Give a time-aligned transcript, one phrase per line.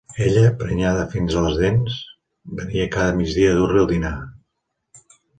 [0.25, 1.97] Ella, prenyada fins a les dents,
[2.61, 4.15] venia cada migdia a dur-li el dinar.